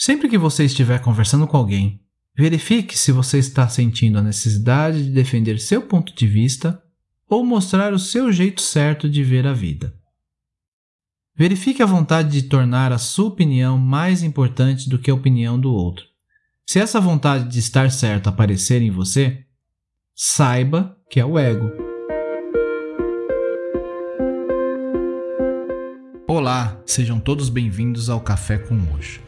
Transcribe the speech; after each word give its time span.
Sempre 0.00 0.28
que 0.28 0.38
você 0.38 0.64
estiver 0.64 1.00
conversando 1.00 1.44
com 1.44 1.56
alguém, 1.56 2.00
verifique 2.36 2.96
se 2.96 3.10
você 3.10 3.38
está 3.38 3.68
sentindo 3.68 4.16
a 4.16 4.22
necessidade 4.22 5.02
de 5.02 5.10
defender 5.10 5.58
seu 5.58 5.82
ponto 5.82 6.14
de 6.14 6.24
vista 6.24 6.80
ou 7.28 7.44
mostrar 7.44 7.92
o 7.92 7.98
seu 7.98 8.30
jeito 8.30 8.62
certo 8.62 9.10
de 9.10 9.24
ver 9.24 9.44
a 9.44 9.52
vida. 9.52 9.92
Verifique 11.34 11.82
a 11.82 11.86
vontade 11.86 12.30
de 12.30 12.42
tornar 12.48 12.92
a 12.92 12.98
sua 12.98 13.26
opinião 13.26 13.76
mais 13.76 14.22
importante 14.22 14.88
do 14.88 15.00
que 15.00 15.10
a 15.10 15.14
opinião 15.14 15.58
do 15.58 15.72
outro. 15.72 16.04
Se 16.64 16.78
essa 16.78 17.00
vontade 17.00 17.48
de 17.48 17.58
estar 17.58 17.90
certo 17.90 18.28
aparecer 18.28 18.80
em 18.80 18.92
você, 18.92 19.44
saiba 20.14 20.96
que 21.10 21.18
é 21.18 21.24
o 21.24 21.36
ego. 21.36 21.72
Olá, 26.28 26.80
sejam 26.86 27.18
todos 27.18 27.48
bem-vindos 27.48 28.08
ao 28.08 28.20
Café 28.20 28.58
com 28.58 28.74
Mojo. 28.74 29.27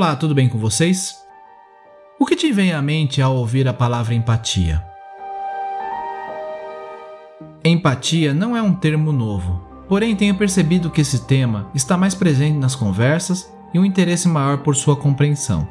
Olá, 0.00 0.16
tudo 0.16 0.34
bem 0.34 0.48
com 0.48 0.56
vocês? 0.56 1.14
O 2.18 2.24
que 2.24 2.34
te 2.34 2.50
vem 2.50 2.72
à 2.72 2.80
mente 2.80 3.20
ao 3.20 3.36
ouvir 3.36 3.68
a 3.68 3.74
palavra 3.74 4.14
empatia? 4.14 4.82
Empatia 7.62 8.32
não 8.32 8.56
é 8.56 8.62
um 8.62 8.72
termo 8.72 9.12
novo, 9.12 9.60
porém 9.90 10.16
tenho 10.16 10.34
percebido 10.34 10.88
que 10.88 11.02
esse 11.02 11.26
tema 11.26 11.68
está 11.74 11.98
mais 11.98 12.14
presente 12.14 12.56
nas 12.56 12.74
conversas 12.74 13.52
e 13.74 13.78
um 13.78 13.84
interesse 13.84 14.26
maior 14.26 14.62
por 14.62 14.74
sua 14.74 14.96
compreensão. 14.96 15.68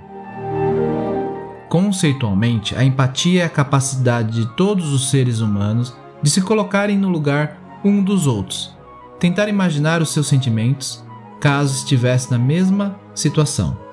Conceitualmente, 1.67 2.75
a 2.75 2.83
empatia 2.83 3.41
é 3.41 3.45
a 3.45 3.50
capacidade 3.50 4.31
de 4.31 4.55
todos 4.55 4.94
os 4.94 5.09
seres 5.09 5.39
humanos 5.39 5.97
de 6.22 6.30
se 6.30 6.44
colocarem 6.44 7.00
no 7.00 7.09
lugar 7.09 7.81
um 7.83 8.03
dos 8.03 8.27
outros, 8.27 8.77
tentar 9.19 9.50
imaginar 9.50 10.03
os 10.03 10.13
seus 10.13 10.27
sentimentos 10.27 11.03
caso 11.39 11.75
estivesse 11.75 12.30
na 12.30 12.38
mesma 12.38 12.95
situação 13.16 13.89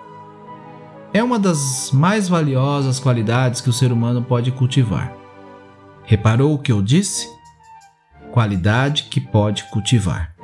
é 1.16 1.22
uma 1.22 1.38
das 1.38 1.90
mais 1.92 2.28
valiosas 2.28 3.00
qualidades 3.00 3.62
que 3.62 3.70
o 3.70 3.72
ser 3.72 3.90
humano 3.90 4.20
pode 4.22 4.52
cultivar. 4.52 5.16
Reparou 6.04 6.52
o 6.52 6.58
que 6.58 6.70
eu 6.70 6.82
disse? 6.82 7.26
Qualidade 8.30 9.04
que 9.04 9.18
pode 9.18 9.64
cultivar. 9.70 10.34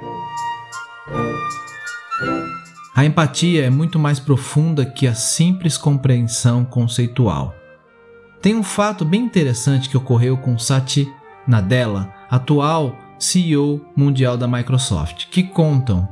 A 2.97 3.05
empatia 3.05 3.67
é 3.67 3.69
muito 3.69 3.99
mais 3.99 4.19
profunda 4.19 4.87
que 4.87 5.07
a 5.07 5.15
simples 5.15 5.77
compreensão 5.77 6.65
conceitual. 6.65 7.55
Tem 8.41 8.55
um 8.55 8.63
fato 8.63 9.05
bem 9.05 9.21
interessante 9.21 9.91
que 9.91 9.97
ocorreu 9.99 10.39
com 10.39 10.59
Satya 10.59 11.07
Nadella, 11.47 12.15
atual 12.31 12.97
CEO 13.19 13.85
mundial 13.95 14.39
da 14.39 14.49
Microsoft, 14.49 15.27
que 15.31 15.43
contam 15.43 16.09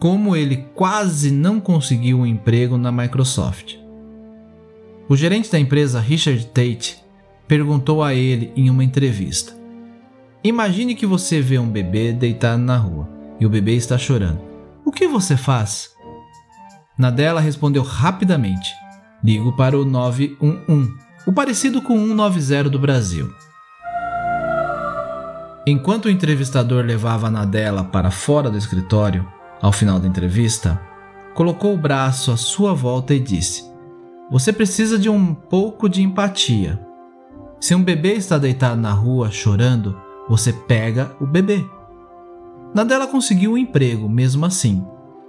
como 0.00 0.34
ele 0.34 0.68
quase 0.74 1.30
não 1.30 1.60
conseguiu 1.60 2.20
um 2.20 2.26
emprego 2.26 2.78
na 2.78 2.90
Microsoft. 2.90 3.87
O 5.08 5.16
gerente 5.16 5.50
da 5.50 5.58
empresa, 5.58 6.00
Richard 6.00 6.46
Tate, 6.48 7.02
perguntou 7.46 8.02
a 8.02 8.12
ele 8.12 8.52
em 8.54 8.68
uma 8.68 8.84
entrevista: 8.84 9.54
Imagine 10.44 10.94
que 10.94 11.06
você 11.06 11.40
vê 11.40 11.58
um 11.58 11.68
bebê 11.68 12.12
deitado 12.12 12.60
na 12.60 12.76
rua 12.76 13.08
e 13.40 13.46
o 13.46 13.48
bebê 13.48 13.74
está 13.74 13.96
chorando. 13.96 14.40
O 14.84 14.92
que 14.92 15.08
você 15.08 15.34
faz? 15.34 15.90
Nadella 16.98 17.40
respondeu 17.40 17.82
rapidamente: 17.82 18.70
Ligo 19.24 19.56
para 19.56 19.78
o 19.78 19.84
911, 19.84 20.92
o 21.26 21.32
parecido 21.32 21.80
com 21.80 21.94
o 21.94 22.08
190 22.08 22.68
do 22.68 22.78
Brasil. 22.78 23.32
Enquanto 25.66 26.06
o 26.06 26.10
entrevistador 26.10 26.84
levava 26.84 27.30
Nadella 27.30 27.82
para 27.82 28.10
fora 28.10 28.50
do 28.50 28.58
escritório, 28.58 29.26
ao 29.60 29.72
final 29.72 29.98
da 29.98 30.06
entrevista, 30.06 30.80
colocou 31.34 31.74
o 31.74 31.78
braço 31.78 32.30
à 32.30 32.36
sua 32.36 32.74
volta 32.74 33.14
e 33.14 33.20
disse: 33.20 33.67
você 34.30 34.52
precisa 34.52 34.98
de 34.98 35.08
um 35.08 35.34
pouco 35.34 35.88
de 35.88 36.02
empatia. 36.02 36.78
Se 37.60 37.74
um 37.74 37.82
bebê 37.82 38.12
está 38.12 38.36
deitado 38.36 38.80
na 38.80 38.92
rua 38.92 39.30
chorando, 39.30 39.98
você 40.28 40.52
pega 40.52 41.16
o 41.18 41.26
bebê. 41.26 41.64
Nadella 42.74 43.06
conseguiu 43.06 43.52
um 43.52 43.58
emprego 43.58 44.08
mesmo 44.08 44.44
assim, 44.44 44.84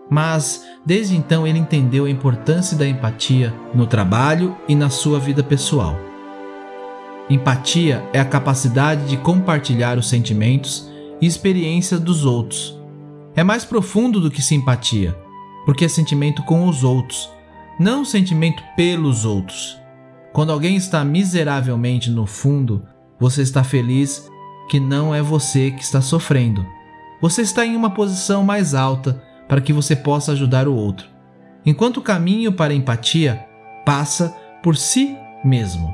mas 0.10 0.66
desde 0.86 1.16
então 1.16 1.48
ele 1.48 1.58
entendeu 1.58 2.06
a 2.06 2.10
importância 2.10 2.78
da 2.78 2.86
empatia 2.86 3.54
no 3.74 3.88
trabalho 3.88 4.56
e 4.68 4.76
na 4.76 4.90
sua 4.90 5.18
vida 5.18 5.42
pessoal. 5.42 5.98
Empatia 7.30 8.04
é 8.12 8.20
a 8.20 8.26
capacidade 8.26 9.08
de 9.08 9.16
compartilhar 9.16 9.98
os 9.98 10.10
sentimentos 10.10 10.92
e 11.22 11.26
experiências 11.26 12.00
dos 12.00 12.26
outros. 12.26 12.78
É 13.36 13.44
mais 13.44 13.64
profundo 13.64 14.20
do 14.20 14.30
que 14.30 14.42
simpatia, 14.42 15.18
porque 15.66 15.86
é 15.86 15.88
sentimento 15.88 16.44
com 16.44 16.68
os 16.68 16.84
outros 16.84 17.30
não 17.80 18.04
sentimento 18.04 18.62
pelos 18.76 19.24
outros. 19.24 19.80
Quando 20.34 20.52
alguém 20.52 20.76
está 20.76 21.04
miseravelmente 21.06 22.12
no 22.12 22.28
fundo, 22.28 22.86
você 23.18 23.42
está 23.42 23.64
feliz 23.64 24.30
que 24.70 24.80
não 24.80 25.16
é 25.16 25.22
você 25.22 25.72
que 25.72 25.82
está 25.82 26.02
sofrendo. 26.02 26.66
Você 27.22 27.42
está 27.42 27.66
em 27.66 27.76
uma 27.76 27.90
posição 27.90 28.44
mais 28.44 28.76
alta 28.76 29.24
para 29.48 29.62
que 29.62 29.74
você 29.74 29.96
possa 29.96 30.34
ajudar 30.34 30.68
o 30.68 30.76
outro. 30.76 31.08
Enquanto 31.66 31.98
o 31.98 32.02
caminho 32.02 32.52
para 32.52 32.74
a 32.74 32.76
empatia 32.76 33.46
passa 33.86 34.36
por 34.62 34.76
si 34.76 35.18
mesmo. 35.44 35.94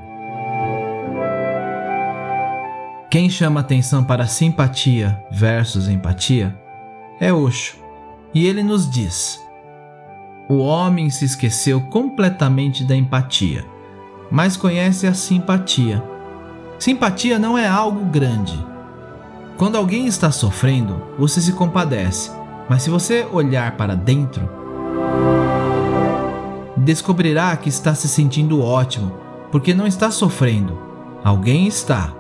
Quem 3.10 3.30
chama 3.30 3.62
atenção 3.62 4.04
para 4.04 4.28
simpatia 4.28 5.24
versus 5.32 5.88
empatia 5.88 6.60
é 7.20 7.32
Osho. 7.32 7.78
E 8.34 8.46
ele 8.46 8.62
nos 8.62 8.90
diz: 8.90 9.45
o 10.48 10.58
homem 10.58 11.10
se 11.10 11.26
esqueceu 11.26 11.82
completamente 11.82 12.84
da 12.84 12.96
empatia, 12.96 13.66
mas 14.30 14.56
conhece 14.56 15.08
a 15.08 15.14
simpatia. 15.14 16.04
Simpatia 16.78 17.40
não 17.40 17.58
é 17.58 17.68
algo 17.68 18.06
grande. 18.06 18.58
Quando 19.58 19.78
alguém 19.78 20.06
está 20.06 20.32
sofrendo, 20.32 21.02
você 21.18 21.42
se 21.42 21.54
compadece, 21.54 22.32
mas 22.70 22.84
se 22.84 22.90
você 22.90 23.26
olhar 23.32 23.76
para 23.78 23.96
dentro, 23.96 24.48
descobrirá 26.78 27.56
que 27.56 27.70
está 27.70 27.96
se 27.96 28.08
sentindo 28.08 28.62
ótimo, 28.62 29.12
porque 29.52 29.74
não 29.74 29.88
está 29.88 30.12
sofrendo. 30.12 30.78
Alguém 31.24 31.68
está. 31.68 32.14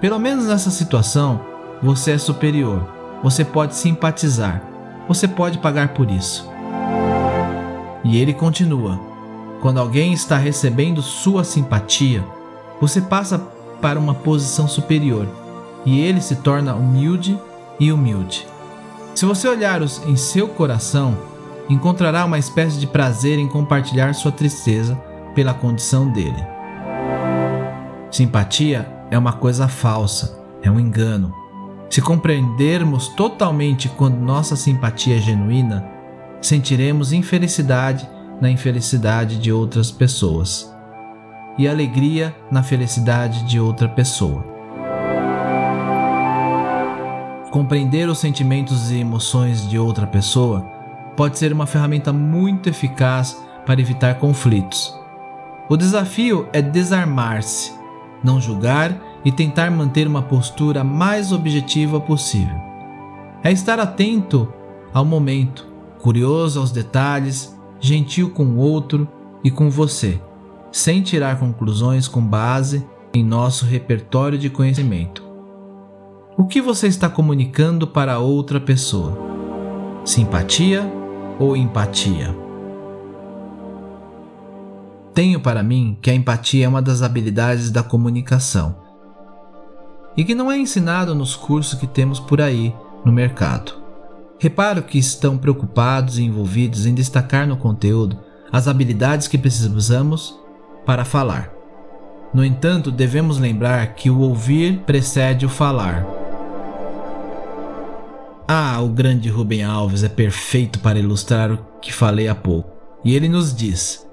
Pelo 0.00 0.18
menos 0.18 0.46
nessa 0.46 0.70
situação, 0.70 1.40
você 1.82 2.12
é 2.12 2.18
superior. 2.18 2.86
Você 3.22 3.44
pode 3.44 3.74
simpatizar. 3.74 4.62
Você 5.08 5.26
pode 5.26 5.58
pagar 5.58 5.94
por 5.94 6.10
isso. 6.10 6.53
E 8.04 8.18
ele 8.18 8.34
continua: 8.34 9.00
Quando 9.60 9.80
alguém 9.80 10.12
está 10.12 10.36
recebendo 10.36 11.02
sua 11.02 11.42
simpatia, 11.42 12.22
você 12.80 13.00
passa 13.00 13.38
para 13.80 13.98
uma 13.98 14.14
posição 14.14 14.68
superior 14.68 15.26
e 15.84 16.00
ele 16.00 16.20
se 16.20 16.36
torna 16.36 16.74
humilde 16.74 17.38
e 17.80 17.90
humilde. 17.90 18.46
Se 19.14 19.24
você 19.24 19.48
olhar 19.48 19.80
em 19.82 20.16
seu 20.16 20.48
coração, 20.48 21.16
encontrará 21.68 22.24
uma 22.24 22.38
espécie 22.38 22.78
de 22.78 22.86
prazer 22.86 23.38
em 23.38 23.48
compartilhar 23.48 24.14
sua 24.14 24.32
tristeza 24.32 24.96
pela 25.34 25.54
condição 25.54 26.08
dele. 26.10 26.44
Simpatia 28.10 28.88
é 29.10 29.18
uma 29.18 29.32
coisa 29.32 29.68
falsa, 29.68 30.38
é 30.62 30.70
um 30.70 30.78
engano. 30.78 31.34
Se 31.90 32.00
compreendermos 32.00 33.08
totalmente 33.08 33.88
quando 33.88 34.16
nossa 34.16 34.56
simpatia 34.56 35.16
é 35.16 35.20
genuína, 35.20 35.93
sentiremos 36.46 37.12
infelicidade 37.12 38.08
na 38.40 38.50
infelicidade 38.50 39.38
de 39.38 39.50
outras 39.50 39.90
pessoas 39.90 40.70
e 41.56 41.68
alegria 41.68 42.34
na 42.50 42.62
felicidade 42.62 43.44
de 43.44 43.58
outra 43.58 43.88
pessoa. 43.88 44.44
Compreender 47.50 48.08
os 48.08 48.18
sentimentos 48.18 48.90
e 48.90 48.98
emoções 48.98 49.68
de 49.68 49.78
outra 49.78 50.06
pessoa 50.06 50.60
pode 51.16 51.38
ser 51.38 51.52
uma 51.52 51.66
ferramenta 51.66 52.12
muito 52.12 52.68
eficaz 52.68 53.40
para 53.64 53.80
evitar 53.80 54.16
conflitos. 54.16 54.92
O 55.68 55.76
desafio 55.76 56.48
é 56.52 56.60
desarmar-se, 56.60 57.72
não 58.22 58.40
julgar 58.40 58.94
e 59.24 59.32
tentar 59.32 59.70
manter 59.70 60.06
uma 60.06 60.22
postura 60.22 60.84
mais 60.84 61.32
objetiva 61.32 62.00
possível. 62.00 62.56
É 63.42 63.50
estar 63.50 63.78
atento 63.78 64.52
ao 64.92 65.04
momento, 65.04 65.73
curioso 66.04 66.60
aos 66.60 66.70
detalhes, 66.70 67.58
gentil 67.80 68.28
com 68.28 68.44
o 68.44 68.58
outro 68.58 69.08
e 69.42 69.50
com 69.50 69.70
você, 69.70 70.20
sem 70.70 71.00
tirar 71.00 71.38
conclusões 71.38 72.06
com 72.06 72.20
base 72.20 72.86
em 73.14 73.24
nosso 73.24 73.64
repertório 73.64 74.36
de 74.36 74.50
conhecimento. 74.50 75.24
O 76.36 76.44
que 76.44 76.60
você 76.60 76.88
está 76.88 77.08
comunicando 77.08 77.86
para 77.86 78.18
outra 78.18 78.60
pessoa? 78.60 79.16
Simpatia 80.04 80.84
ou 81.38 81.56
empatia? 81.56 82.36
Tenho 85.14 85.40
para 85.40 85.62
mim 85.62 85.96
que 86.02 86.10
a 86.10 86.14
empatia 86.14 86.66
é 86.66 86.68
uma 86.68 86.82
das 86.82 87.00
habilidades 87.00 87.70
da 87.70 87.82
comunicação 87.82 88.76
e 90.14 90.22
que 90.22 90.34
não 90.34 90.52
é 90.52 90.58
ensinado 90.58 91.14
nos 91.14 91.34
cursos 91.34 91.80
que 91.80 91.86
temos 91.86 92.20
por 92.20 92.42
aí 92.42 92.74
no 93.06 93.10
mercado. 93.10 93.83
Reparo 94.38 94.82
que 94.82 94.98
estão 94.98 95.38
preocupados 95.38 96.18
e 96.18 96.24
envolvidos 96.24 96.86
em 96.86 96.94
destacar 96.94 97.46
no 97.46 97.56
conteúdo 97.56 98.18
as 98.52 98.68
habilidades 98.68 99.26
que 99.26 99.38
precisamos 99.38 100.38
para 100.84 101.04
falar. 101.04 101.52
No 102.32 102.44
entanto, 102.44 102.90
devemos 102.90 103.38
lembrar 103.38 103.94
que 103.94 104.10
o 104.10 104.20
ouvir 104.20 104.80
precede 104.80 105.46
o 105.46 105.48
falar. 105.48 106.04
Ah, 108.46 108.80
o 108.82 108.88
grande 108.88 109.28
Rubem 109.28 109.62
Alves 109.62 110.02
é 110.02 110.08
perfeito 110.08 110.78
para 110.80 110.98
ilustrar 110.98 111.52
o 111.52 111.58
que 111.80 111.92
falei 111.92 112.28
há 112.28 112.34
pouco. 112.34 112.70
E 113.04 113.14
ele 113.14 113.28
nos 113.28 113.54
diz: 113.54 114.06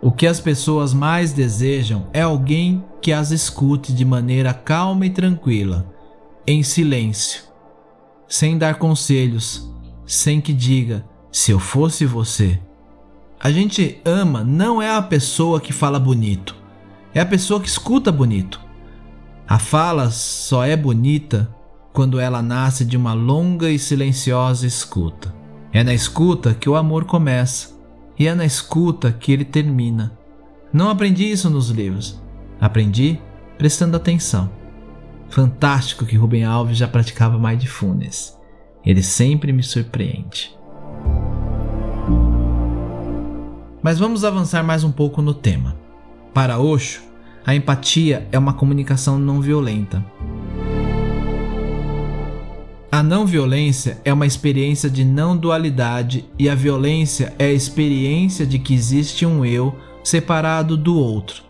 o 0.00 0.12
que 0.12 0.26
as 0.26 0.40
pessoas 0.40 0.94
mais 0.94 1.32
desejam 1.32 2.06
é 2.12 2.22
alguém 2.22 2.84
que 3.02 3.12
as 3.12 3.30
escute 3.30 3.92
de 3.92 4.04
maneira 4.04 4.54
calma 4.54 5.04
e 5.04 5.10
tranquila, 5.10 5.86
em 6.46 6.62
silêncio, 6.62 7.42
sem 8.28 8.58
dar 8.58 8.76
conselhos, 8.76 9.70
sem 10.04 10.40
que 10.40 10.52
diga: 10.52 11.04
se 11.30 11.50
eu 11.50 11.58
fosse 11.58 12.04
você. 12.06 12.60
A 13.38 13.50
gente 13.50 14.00
ama 14.04 14.42
não 14.42 14.80
é 14.80 14.90
a 14.90 15.02
pessoa 15.02 15.60
que 15.60 15.72
fala 15.72 16.00
bonito, 16.00 16.56
é 17.14 17.20
a 17.20 17.26
pessoa 17.26 17.60
que 17.60 17.68
escuta 17.68 18.10
bonito. 18.10 18.60
A 19.46 19.58
fala 19.58 20.10
só 20.10 20.64
é 20.64 20.76
bonita 20.76 21.54
quando 21.92 22.18
ela 22.18 22.42
nasce 22.42 22.84
de 22.84 22.96
uma 22.96 23.12
longa 23.12 23.70
e 23.70 23.78
silenciosa 23.78 24.66
escuta. 24.66 25.34
É 25.72 25.84
na 25.84 25.94
escuta 25.94 26.54
que 26.54 26.68
o 26.68 26.74
amor 26.74 27.04
começa 27.04 27.76
e 28.18 28.26
é 28.26 28.34
na 28.34 28.44
escuta 28.44 29.12
que 29.12 29.30
ele 29.30 29.44
termina. 29.44 30.18
Não 30.72 30.90
aprendi 30.90 31.30
isso 31.30 31.48
nos 31.48 31.70
livros, 31.70 32.20
aprendi 32.60 33.20
prestando 33.56 33.96
atenção. 33.96 34.50
Fantástico 35.28 36.06
que 36.06 36.16
Rubem 36.16 36.44
Alves 36.44 36.78
já 36.78 36.88
praticava 36.88 37.38
mindfulness. 37.38 38.36
Ele 38.84 39.02
sempre 39.02 39.52
me 39.52 39.62
surpreende. 39.62 40.56
Mas 43.82 43.98
vamos 43.98 44.24
avançar 44.24 44.62
mais 44.62 44.82
um 44.82 44.90
pouco 44.90 45.20
no 45.20 45.34
tema. 45.34 45.76
Para 46.32 46.58
Osho, 46.58 47.02
a 47.44 47.54
empatia 47.54 48.26
é 48.32 48.38
uma 48.38 48.54
comunicação 48.54 49.18
não 49.18 49.40
violenta. 49.40 50.04
A 52.90 53.02
não 53.02 53.26
violência 53.26 54.00
é 54.04 54.12
uma 54.12 54.26
experiência 54.26 54.88
de 54.88 55.04
não 55.04 55.36
dualidade 55.36 56.24
e 56.38 56.48
a 56.48 56.54
violência 56.54 57.34
é 57.38 57.46
a 57.46 57.52
experiência 57.52 58.46
de 58.46 58.58
que 58.58 58.72
existe 58.74 59.26
um 59.26 59.44
eu 59.44 59.76
separado 60.02 60.76
do 60.76 60.98
outro. 60.98 61.42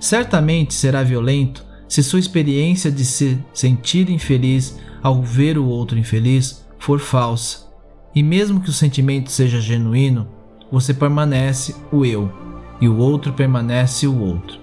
Certamente 0.00 0.72
será 0.72 1.02
violento 1.02 1.64
se 1.92 2.02
sua 2.02 2.18
experiência 2.18 2.90
de 2.90 3.04
se 3.04 3.38
sentir 3.52 4.08
infeliz 4.08 4.78
ao 5.02 5.20
ver 5.20 5.58
o 5.58 5.66
outro 5.66 5.98
infeliz 5.98 6.66
for 6.78 6.98
falsa. 6.98 7.66
E 8.14 8.22
mesmo 8.22 8.62
que 8.62 8.70
o 8.70 8.72
sentimento 8.72 9.30
seja 9.30 9.60
genuíno, 9.60 10.26
você 10.70 10.94
permanece 10.94 11.76
o 11.92 12.02
eu 12.06 12.32
e 12.80 12.88
o 12.88 12.96
outro 12.96 13.34
permanece 13.34 14.06
o 14.06 14.18
outro. 14.18 14.58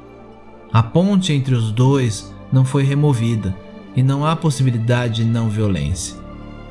A 0.74 0.82
ponte 0.82 1.32
entre 1.32 1.54
os 1.54 1.72
dois 1.72 2.34
não 2.52 2.66
foi 2.66 2.82
removida 2.82 3.56
e 3.96 4.02
não 4.02 4.26
há 4.26 4.36
possibilidade 4.36 5.24
de 5.24 5.26
não 5.26 5.52
violência. 5.52 6.18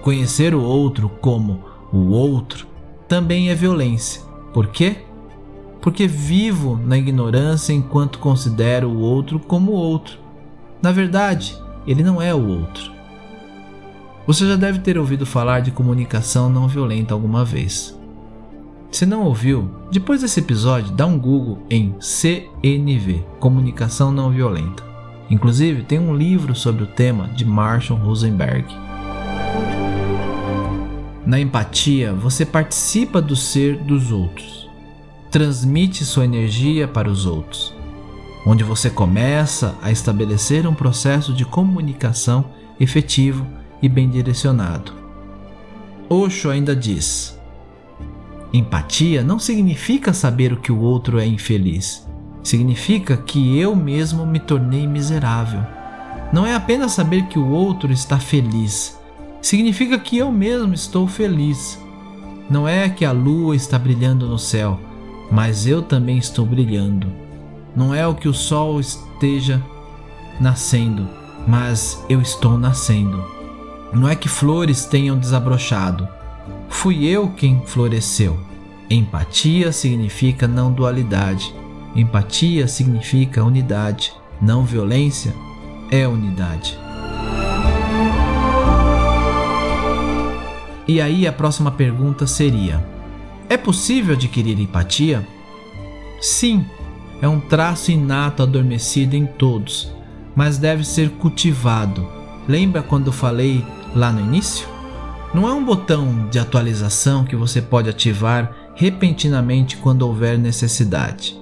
Conhecer 0.02 0.56
o 0.56 0.60
outro 0.60 1.08
como 1.20 1.62
o 1.92 2.08
outro 2.08 2.66
também 3.06 3.50
é 3.50 3.54
violência. 3.54 4.22
Por 4.52 4.66
quê? 4.66 5.04
Porque 5.80 6.08
vivo 6.08 6.76
na 6.84 6.98
ignorância 6.98 7.72
enquanto 7.72 8.18
considero 8.18 8.88
o 8.88 8.98
outro 8.98 9.38
como 9.38 9.70
outro. 9.70 10.26
Na 10.80 10.92
verdade, 10.92 11.58
ele 11.86 12.02
não 12.02 12.20
é 12.22 12.34
o 12.34 12.46
outro. 12.46 12.92
Você 14.26 14.46
já 14.46 14.56
deve 14.56 14.78
ter 14.80 14.98
ouvido 14.98 15.24
falar 15.24 15.60
de 15.60 15.70
comunicação 15.70 16.50
não 16.50 16.68
violenta 16.68 17.14
alguma 17.14 17.44
vez. 17.44 17.98
Se 18.90 19.04
não 19.04 19.24
ouviu, 19.24 19.70
depois 19.90 20.22
desse 20.22 20.40
episódio, 20.40 20.92
dá 20.92 21.06
um 21.06 21.18
Google 21.18 21.62
em 21.68 21.94
CNV 22.00 23.24
Comunicação 23.38 24.10
Não 24.10 24.30
Violenta. 24.30 24.82
Inclusive, 25.30 25.82
tem 25.82 25.98
um 25.98 26.16
livro 26.16 26.54
sobre 26.54 26.84
o 26.84 26.86
tema 26.86 27.28
de 27.28 27.44
Marshall 27.44 27.98
Rosenberg. 27.98 28.66
Na 31.26 31.38
empatia, 31.38 32.14
você 32.14 32.46
participa 32.46 33.20
do 33.20 33.36
ser 33.36 33.76
dos 33.76 34.10
outros, 34.10 34.70
transmite 35.30 36.04
sua 36.04 36.24
energia 36.24 36.88
para 36.88 37.10
os 37.10 37.26
outros, 37.26 37.74
onde 38.48 38.64
você 38.64 38.88
começa 38.88 39.76
a 39.82 39.92
estabelecer 39.92 40.66
um 40.66 40.74
processo 40.74 41.32
de 41.32 41.44
comunicação 41.44 42.46
efetivo 42.80 43.46
e 43.82 43.88
bem 43.88 44.08
direcionado. 44.08 44.92
Osho 46.08 46.50
ainda 46.50 46.74
diz: 46.74 47.38
empatia 48.52 49.22
não 49.22 49.38
significa 49.38 50.12
saber 50.12 50.52
o 50.52 50.60
que 50.60 50.72
o 50.72 50.80
outro 50.80 51.20
é 51.20 51.26
infeliz 51.26 52.08
Significa 52.48 53.14
que 53.14 53.58
eu 53.58 53.76
mesmo 53.76 54.24
me 54.24 54.38
tornei 54.38 54.86
miserável. 54.86 55.60
Não 56.32 56.46
é 56.46 56.54
apenas 56.54 56.92
saber 56.92 57.24
que 57.24 57.38
o 57.38 57.50
outro 57.50 57.92
está 57.92 58.18
feliz, 58.18 58.98
significa 59.42 59.98
que 59.98 60.16
eu 60.16 60.32
mesmo 60.32 60.72
estou 60.72 61.06
feliz. 61.06 61.78
Não 62.48 62.66
é 62.66 62.88
que 62.88 63.04
a 63.04 63.12
lua 63.12 63.54
está 63.54 63.78
brilhando 63.78 64.26
no 64.26 64.38
céu, 64.38 64.80
mas 65.30 65.66
eu 65.66 65.82
também 65.82 66.16
estou 66.16 66.46
brilhando. 66.46 67.27
Não 67.78 67.94
é 67.94 68.04
o 68.04 68.12
que 68.12 68.26
o 68.26 68.34
sol 68.34 68.80
esteja 68.80 69.62
nascendo, 70.40 71.08
mas 71.46 72.04
eu 72.08 72.20
estou 72.20 72.58
nascendo. 72.58 73.24
Não 73.92 74.08
é 74.08 74.16
que 74.16 74.28
flores 74.28 74.84
tenham 74.84 75.16
desabrochado, 75.16 76.08
fui 76.68 77.06
eu 77.06 77.28
quem 77.28 77.62
floresceu. 77.64 78.36
Empatia 78.90 79.70
significa 79.70 80.48
não 80.48 80.72
dualidade. 80.72 81.54
Empatia 81.94 82.66
significa 82.66 83.44
unidade, 83.44 84.12
não 84.42 84.64
violência 84.64 85.32
é 85.88 86.04
unidade. 86.08 86.76
E 90.88 91.00
aí 91.00 91.28
a 91.28 91.32
próxima 91.32 91.70
pergunta 91.70 92.26
seria: 92.26 92.84
é 93.48 93.56
possível 93.56 94.16
adquirir 94.16 94.58
empatia? 94.58 95.24
Sim, 96.20 96.66
é 97.20 97.28
um 97.28 97.40
traço 97.40 97.90
inato 97.90 98.42
adormecido 98.42 99.16
em 99.16 99.26
todos, 99.26 99.92
mas 100.36 100.58
deve 100.58 100.84
ser 100.84 101.10
cultivado. 101.10 102.06
Lembra 102.46 102.82
quando 102.82 103.12
falei 103.12 103.64
lá 103.94 104.12
no 104.12 104.20
início? 104.20 104.66
Não 105.34 105.46
é 105.46 105.52
um 105.52 105.64
botão 105.64 106.28
de 106.30 106.38
atualização 106.38 107.24
que 107.24 107.36
você 107.36 107.60
pode 107.60 107.90
ativar 107.90 108.72
repentinamente 108.74 109.76
quando 109.76 110.02
houver 110.02 110.38
necessidade. 110.38 111.38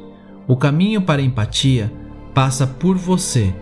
O 0.48 0.56
caminho 0.56 1.02
para 1.02 1.20
a 1.20 1.24
empatia 1.24 1.92
passa 2.34 2.66
por 2.66 2.96
você. 2.96 3.54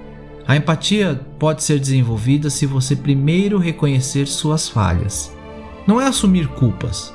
A 0.46 0.56
empatia 0.56 1.20
pode 1.38 1.62
ser 1.62 1.78
desenvolvida 1.78 2.48
se 2.48 2.66
você 2.66 2.94
primeiro 2.94 3.58
reconhecer 3.58 4.26
suas 4.26 4.68
falhas. 4.68 5.34
Não 5.86 6.00
é 6.00 6.06
assumir 6.06 6.48
culpas, 6.48 7.12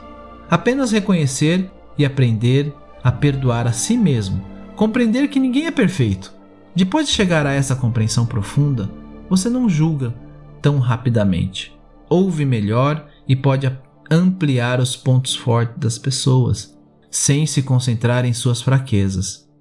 apenas 0.49 0.91
reconhecer 0.91 1.69
e 1.97 2.05
aprender 2.05 2.73
a 3.03 3.11
perdoar 3.11 3.67
a 3.67 3.71
si 3.71 3.97
mesmo, 3.97 4.43
compreender 4.79 5.27
que 5.27 5.41
ninguém 5.41 5.65
é 5.65 5.71
perfeito. 5.71 6.33
Depois 6.73 7.05
de 7.05 7.13
chegar 7.13 7.45
a 7.45 7.51
essa 7.51 7.75
compreensão 7.75 8.25
profunda, 8.25 8.89
você 9.29 9.49
não 9.49 9.67
julga 9.67 10.15
tão 10.61 10.79
rapidamente. 10.79 11.77
Ouve 12.09 12.45
melhor 12.45 13.05
e 13.27 13.35
pode 13.35 13.69
ampliar 14.09 14.79
os 14.79 14.95
pontos 14.95 15.35
fortes 15.35 15.75
das 15.77 15.97
pessoas, 15.97 16.79
sem 17.11 17.45
se 17.45 17.61
concentrar 17.61 18.23
em 18.23 18.31
suas 18.31 18.61
fraquezas. 18.61 19.51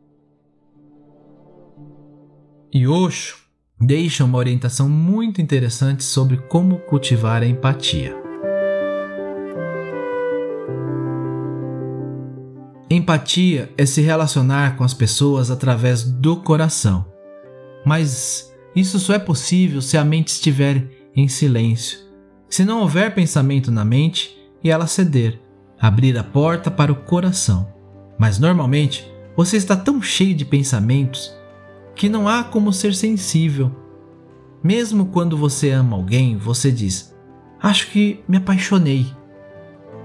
E 2.72 2.86
Osho 2.86 3.38
deixa 3.80 4.24
uma 4.24 4.38
orientação 4.38 4.88
muito 4.88 5.42
interessante 5.42 6.04
sobre 6.04 6.36
como 6.36 6.78
cultivar 6.78 7.42
a 7.42 7.46
empatia. 7.46 8.17
Empatia 13.08 13.72
é 13.78 13.86
se 13.86 14.02
relacionar 14.02 14.76
com 14.76 14.84
as 14.84 14.92
pessoas 14.92 15.50
através 15.50 16.02
do 16.04 16.42
coração. 16.42 17.06
Mas 17.82 18.54
isso 18.76 18.98
só 18.98 19.14
é 19.14 19.18
possível 19.18 19.80
se 19.80 19.96
a 19.96 20.04
mente 20.04 20.28
estiver 20.28 20.86
em 21.16 21.26
silêncio. 21.26 22.00
Se 22.50 22.66
não 22.66 22.82
houver 22.82 23.14
pensamento 23.14 23.70
na 23.70 23.82
mente 23.82 24.38
e 24.62 24.68
ela 24.68 24.86
ceder, 24.86 25.40
abrir 25.80 26.18
a 26.18 26.22
porta 26.22 26.70
para 26.70 26.92
o 26.92 26.96
coração. 26.96 27.72
Mas 28.18 28.38
normalmente 28.38 29.10
você 29.34 29.56
está 29.56 29.74
tão 29.74 30.02
cheio 30.02 30.34
de 30.34 30.44
pensamentos 30.44 31.34
que 31.94 32.10
não 32.10 32.28
há 32.28 32.44
como 32.44 32.74
ser 32.74 32.94
sensível. 32.94 33.74
Mesmo 34.62 35.06
quando 35.06 35.34
você 35.34 35.70
ama 35.70 35.96
alguém, 35.96 36.36
você 36.36 36.70
diz: 36.70 37.16
Acho 37.58 37.90
que 37.90 38.22
me 38.28 38.36
apaixonei. 38.36 39.06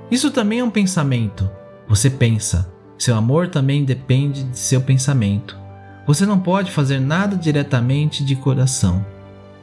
Isso 0.10 0.32
também 0.32 0.60
é 0.60 0.64
um 0.64 0.72
pensamento. 0.72 1.52
Você 1.86 2.10
pensa. 2.10 2.73
Seu 3.04 3.18
amor 3.18 3.50
também 3.50 3.84
depende 3.84 4.44
de 4.44 4.58
seu 4.58 4.80
pensamento. 4.80 5.60
Você 6.08 6.26
não 6.26 6.40
pode 6.40 6.72
fazer 6.72 7.02
nada 7.02 7.36
diretamente 7.36 8.24
de 8.24 8.34
coração. 8.34 9.06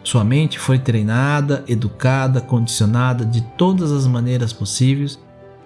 Sua 0.04 0.22
mente 0.22 0.58
foi 0.58 0.78
treinada, 0.78 1.64
educada, 1.66 2.42
condicionada 2.42 3.24
de 3.24 3.40
todas 3.40 3.92
as 3.92 4.06
maneiras 4.06 4.52
possíveis 4.52 5.18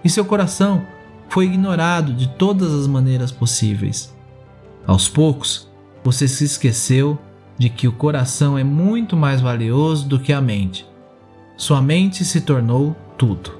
e 0.04 0.08
seu 0.08 0.24
coração 0.24 0.86
foi 1.28 1.46
ignorado 1.46 2.14
de 2.14 2.28
todas 2.28 2.72
as 2.72 2.86
maneiras 2.86 3.32
possíveis. 3.32 4.14
Aos 4.86 5.08
poucos, 5.08 5.68
você 6.04 6.28
se 6.28 6.44
esqueceu 6.44 7.18
de 7.58 7.68
que 7.68 7.88
o 7.88 7.92
coração 7.92 8.56
é 8.56 8.62
muito 8.62 9.16
mais 9.16 9.40
valioso 9.40 10.06
do 10.06 10.20
que 10.20 10.32
a 10.32 10.40
mente. 10.40 10.86
Sua 11.56 11.82
mente 11.82 12.24
se 12.24 12.40
tornou 12.40 12.94
tudo. 13.18 13.58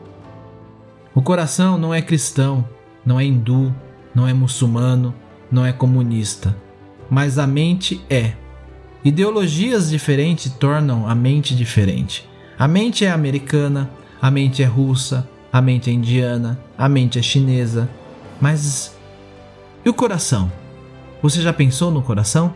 O 1.13 1.21
coração 1.21 1.77
não 1.77 1.93
é 1.93 2.01
cristão, 2.01 2.65
não 3.05 3.19
é 3.19 3.25
hindu, 3.25 3.75
não 4.15 4.29
é 4.29 4.33
muçulmano, 4.33 5.15
não 5.51 5.65
é 5.65 5.73
comunista, 5.73 6.57
mas 7.11 7.39
a 7.39 7.47
mente 7.47 8.01
é. 8.09 8.33
Ideologias 9.05 9.91
diferentes 9.91 10.51
tornam 10.53 11.09
a 11.09 11.15
mente 11.15 11.55
diferente. 11.55 12.29
A 12.59 12.67
mente 12.67 13.05
é 13.05 13.11
americana, 13.11 13.91
a 14.21 14.31
mente 14.31 14.63
é 14.63 14.67
russa, 14.67 15.29
a 15.53 15.61
mente 15.61 15.91
é 15.91 15.93
indiana, 15.93 16.59
a 16.79 16.89
mente 16.89 17.19
é 17.19 17.23
chinesa. 17.23 17.89
Mas 18.41 18.97
e 19.85 19.89
o 19.89 19.93
coração? 19.95 20.51
Você 21.21 21.43
já 21.43 21.53
pensou 21.53 21.91
no 21.91 22.01
coração? 22.01 22.55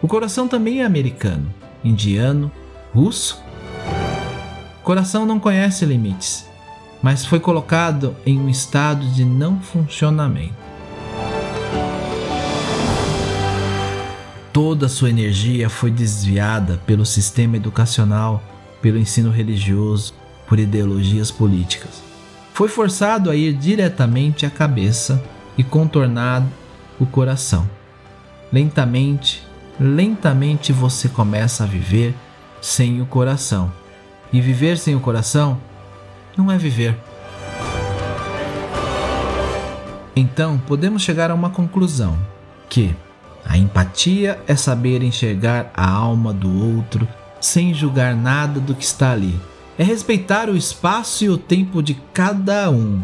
O 0.00 0.06
coração 0.06 0.46
também 0.46 0.82
é 0.82 0.84
americano, 0.84 1.52
indiano, 1.82 2.52
russo. 2.94 3.42
O 4.80 4.82
coração 4.84 5.26
não 5.26 5.40
conhece 5.40 5.84
limites, 5.84 6.46
mas 7.02 7.24
foi 7.24 7.40
colocado 7.40 8.16
em 8.24 8.38
um 8.38 8.48
estado 8.48 9.06
de 9.08 9.24
não 9.24 9.60
funcionamento. 9.60 10.54
Toda 14.52 14.88
sua 14.88 15.10
energia 15.10 15.68
foi 15.68 15.90
desviada 15.90 16.80
pelo 16.86 17.04
sistema 17.04 17.56
educacional, 17.56 18.42
pelo 18.80 18.98
ensino 18.98 19.30
religioso, 19.30 20.14
por 20.48 20.58
ideologias 20.58 21.30
políticas. 21.30 22.02
Foi 22.54 22.68
forçado 22.68 23.30
a 23.30 23.36
ir 23.36 23.52
diretamente 23.52 24.46
à 24.46 24.50
cabeça 24.50 25.22
e 25.58 25.62
contornar 25.62 26.42
o 26.98 27.04
coração. 27.04 27.68
Lentamente, 28.50 29.46
lentamente 29.78 30.72
você 30.72 31.08
começa 31.08 31.64
a 31.64 31.66
viver 31.66 32.14
sem 32.62 33.02
o 33.02 33.06
coração. 33.06 33.70
E 34.32 34.40
viver 34.40 34.78
sem 34.78 34.94
o 34.94 35.00
coração 35.00 35.60
não 36.36 36.50
é 36.50 36.58
viver. 36.58 36.96
Então, 40.14 40.58
podemos 40.66 41.02
chegar 41.02 41.30
a 41.30 41.34
uma 41.34 41.50
conclusão: 41.50 42.16
que 42.68 42.94
a 43.44 43.56
empatia 43.56 44.40
é 44.46 44.56
saber 44.56 45.02
enxergar 45.02 45.70
a 45.74 45.88
alma 45.88 46.32
do 46.32 46.64
outro 46.64 47.06
sem 47.40 47.72
julgar 47.74 48.16
nada 48.16 48.58
do 48.58 48.74
que 48.74 48.84
está 48.84 49.12
ali. 49.12 49.38
É 49.78 49.84
respeitar 49.84 50.48
o 50.48 50.56
espaço 50.56 51.24
e 51.24 51.28
o 51.28 51.36
tempo 51.36 51.82
de 51.82 51.94
cada 52.12 52.70
um. 52.70 53.02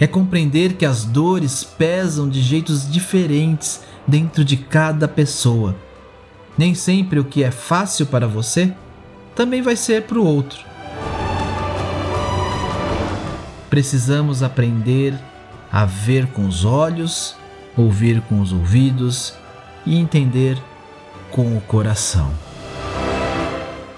É 0.00 0.06
compreender 0.06 0.74
que 0.74 0.84
as 0.84 1.04
dores 1.04 1.62
pesam 1.62 2.28
de 2.28 2.40
jeitos 2.40 2.90
diferentes 2.90 3.82
dentro 4.06 4.44
de 4.44 4.56
cada 4.56 5.06
pessoa. 5.06 5.76
Nem 6.56 6.74
sempre 6.74 7.20
o 7.20 7.24
que 7.24 7.44
é 7.44 7.50
fácil 7.50 8.06
para 8.06 8.26
você 8.26 8.72
também 9.34 9.60
vai 9.60 9.76
ser 9.76 10.02
para 10.02 10.18
o 10.18 10.24
outro. 10.24 10.64
Precisamos 13.68 14.42
aprender 14.42 15.14
a 15.70 15.84
ver 15.84 16.26
com 16.28 16.46
os 16.46 16.64
olhos, 16.64 17.36
ouvir 17.76 18.20
com 18.22 18.40
os 18.40 18.52
ouvidos 18.52 19.34
e 19.84 19.96
entender 19.96 20.56
com 21.30 21.56
o 21.56 21.60
coração. 21.60 22.32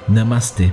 Namastê. 0.09 0.73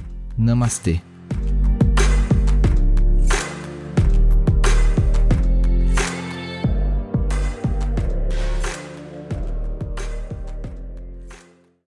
Namastê. 0.37 1.01